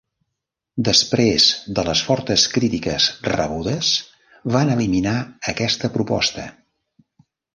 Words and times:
Després 0.85 1.43
de 1.79 1.83
les 1.89 2.01
fortes 2.07 2.45
crítiques 2.53 3.09
rebudes, 3.27 3.91
van 4.57 4.73
eliminar 4.79 5.15
aquesta 5.55 5.93
proposta. 5.99 6.47